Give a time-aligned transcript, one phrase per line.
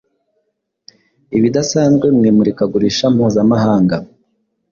[1.37, 3.95] ibidasanzwe mu imurikagurisha mpuzamahanga